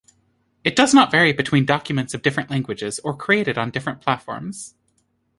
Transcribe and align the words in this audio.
It 0.63 0.75
does 0.75 0.95
not 0.95 1.11
vary 1.11 1.31
between 1.31 1.63
documents 1.63 2.15
of 2.15 2.23
different 2.23 2.49
languages 2.49 2.99
or 3.03 3.15
created 3.15 3.59
on 3.59 3.69
different 3.69 4.01
platforms. 4.01 4.73